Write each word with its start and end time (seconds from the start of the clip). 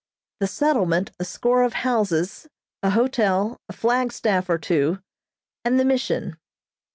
The 0.39 0.47
settlement, 0.47 1.11
a 1.19 1.23
score 1.23 1.61
of 1.61 1.73
houses, 1.85 2.47
a 2.81 2.89
hotel, 2.89 3.61
a 3.69 3.73
flagstaff 3.73 4.49
or 4.49 4.57
two, 4.57 4.97
and 5.63 5.79
the 5.79 5.85
Mission. 5.85 6.37